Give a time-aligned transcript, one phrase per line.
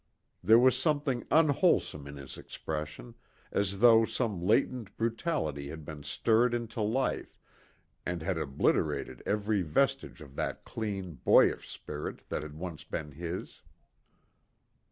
[0.43, 3.13] There was something unwholesome in his expression,
[3.51, 7.37] as though some latent brutality had been stirred into life,
[8.03, 13.61] and had obliterated every vestige of that clean, boyish spirit that had once been his.